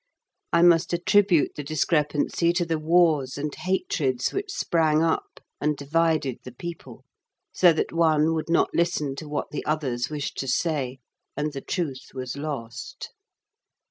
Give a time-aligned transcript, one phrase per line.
[0.51, 6.39] I must attribute the discrepancy to the wars and hatreds which sprang up and divided
[6.43, 7.05] the people,
[7.53, 10.97] so that one would not listen to what the others wished to say,
[11.37, 13.11] and the truth was lost.